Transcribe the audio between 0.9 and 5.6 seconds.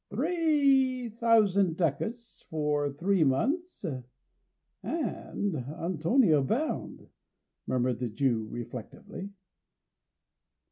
thousand ducats for three months and